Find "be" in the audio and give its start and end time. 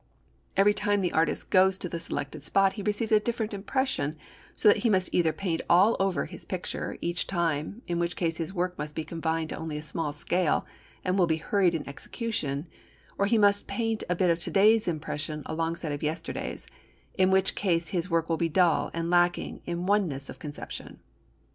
8.95-9.03, 11.27-11.37, 18.37-18.49